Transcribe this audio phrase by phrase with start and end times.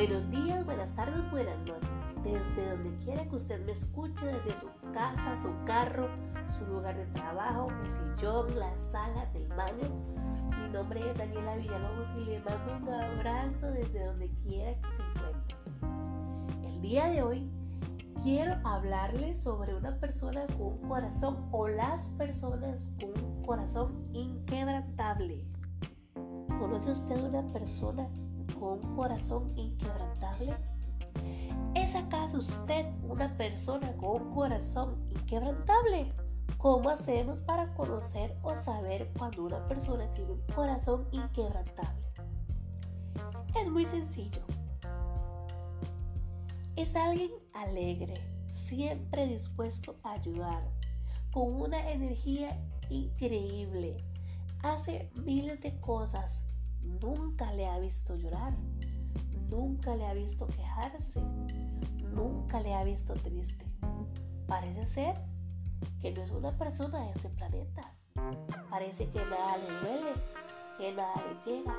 [0.00, 2.14] Buenos días, buenas tardes, buenas noches.
[2.24, 6.08] Desde donde quiera que usted me escuche, desde su casa, su carro,
[6.58, 9.90] su lugar de trabajo, el sillón, la sala del baño.
[10.58, 15.02] Mi nombre es Daniela Villalobos y le mando un abrazo desde donde quiera que se
[15.02, 15.56] encuentre.
[16.64, 17.50] El día de hoy
[18.22, 25.44] quiero hablarle sobre una persona con un corazón o las personas con un corazón inquebrantable.
[26.60, 28.06] ¿Conoce usted una persona
[28.60, 30.54] con un corazón inquebrantable?
[31.74, 36.12] ¿Es acaso usted una persona con un corazón inquebrantable?
[36.58, 42.04] ¿Cómo hacemos para conocer o saber cuando una persona tiene un corazón inquebrantable?
[43.58, 44.42] Es muy sencillo.
[46.76, 48.12] Es alguien alegre,
[48.50, 50.62] siempre dispuesto a ayudar,
[51.32, 52.54] con una energía
[52.90, 54.04] increíble.
[54.62, 56.42] Hace miles de cosas.
[56.82, 58.54] Nunca le ha visto llorar.
[59.50, 61.20] Nunca le ha visto quejarse.
[62.14, 63.64] Nunca le ha visto triste.
[64.46, 65.14] Parece ser
[66.00, 67.94] que no es una persona de este planeta.
[68.68, 70.12] Parece que nada le duele,
[70.78, 71.76] que nada le llega,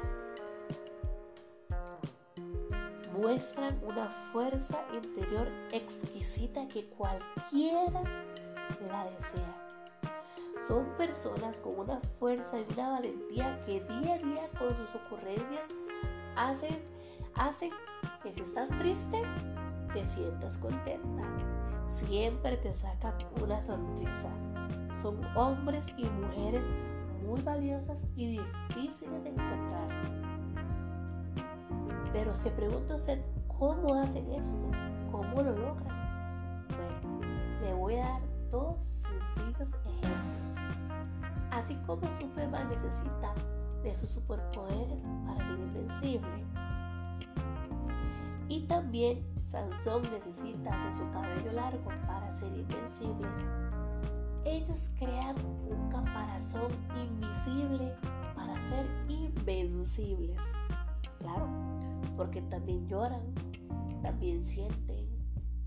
[3.13, 8.01] muestran una fuerza interior exquisita que cualquiera
[8.87, 9.70] la desea.
[10.67, 15.65] Son personas con una fuerza y una valentía que día a día con sus ocurrencias
[16.35, 16.77] hacen,
[17.35, 17.71] hacen
[18.21, 19.21] que si estás triste,
[19.93, 21.23] te sientas contenta.
[21.89, 24.29] Siempre te sacan una sonrisa.
[25.01, 26.63] Son hombres y mujeres
[27.25, 29.89] muy valiosas y difíciles de encontrar.
[32.13, 34.71] Pero se pregunta usted, ¿cómo hacen esto?
[35.11, 36.67] ¿Cómo lo logran?
[36.69, 37.19] Bueno,
[37.61, 40.11] le voy a dar dos sencillos ejemplos.
[41.51, 43.33] Así como Superman necesita
[43.83, 46.45] de sus superpoderes para ser invencible.
[48.47, 53.27] Y también Sansón necesita de su cabello largo para ser invencible.
[54.45, 55.35] Ellos crean
[55.69, 57.95] un caparazón invisible
[58.35, 60.39] para ser invencibles.
[61.19, 61.47] Claro,
[62.17, 63.21] porque también lloran,
[64.01, 65.00] también sienten,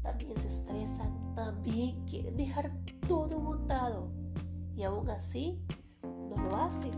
[0.05, 2.71] también se estresan, también quieren dejar
[3.09, 4.09] todo botado
[4.77, 5.59] y aún así
[6.03, 6.93] no lo hacen.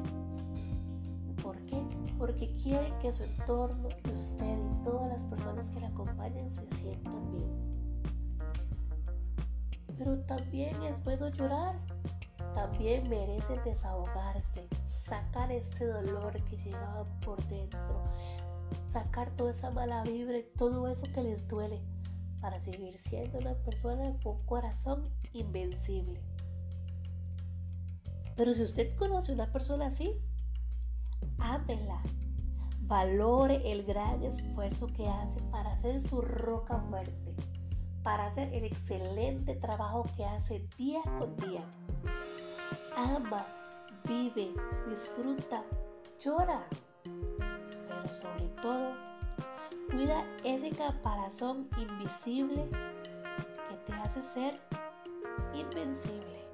[1.40, 1.80] ¿Por qué?
[2.18, 6.66] Porque quieren que su entorno, que usted y todas las personas que la acompañan se
[6.74, 7.50] sientan bien.
[9.96, 11.76] Pero también es bueno llorar.
[12.54, 18.02] También merecen desahogarse, sacar ese dolor que llevaba por dentro,
[18.90, 21.82] sacar toda esa mala vibra y todo eso que les duele
[22.46, 25.02] para seguir siendo una persona con corazón
[25.32, 26.20] invencible.
[28.36, 30.14] Pero si usted conoce una persona así,
[31.38, 32.00] ámela.
[32.82, 37.34] Valore el gran esfuerzo que hace para hacer su roca fuerte,
[38.04, 41.64] para hacer el excelente trabajo que hace día con día.
[42.96, 43.44] Ama,
[44.04, 44.52] vive,
[44.88, 45.64] disfruta,
[46.24, 46.64] llora
[49.96, 52.66] cuida ese caparazón invisible
[53.68, 54.60] que te hace ser
[55.54, 56.44] invencible.